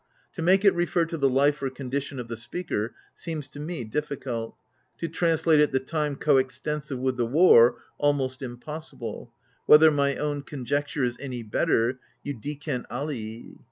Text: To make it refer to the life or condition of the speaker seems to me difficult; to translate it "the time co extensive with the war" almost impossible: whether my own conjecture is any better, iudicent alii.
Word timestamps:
To 0.33 0.41
make 0.41 0.65
it 0.65 0.73
refer 0.73 1.05
to 1.05 1.15
the 1.15 1.29
life 1.29 1.61
or 1.61 1.69
condition 1.69 2.17
of 2.17 2.27
the 2.27 2.35
speaker 2.35 2.95
seems 3.13 3.47
to 3.49 3.59
me 3.59 3.83
difficult; 3.83 4.55
to 4.97 5.07
translate 5.07 5.59
it 5.59 5.71
"the 5.71 5.79
time 5.79 6.15
co 6.15 6.37
extensive 6.37 6.97
with 6.97 7.17
the 7.17 7.25
war" 7.27 7.77
almost 7.99 8.41
impossible: 8.41 9.31
whether 9.67 9.91
my 9.91 10.15
own 10.15 10.41
conjecture 10.41 11.03
is 11.03 11.17
any 11.19 11.43
better, 11.43 11.99
iudicent 12.25 12.85
alii. 12.89 13.59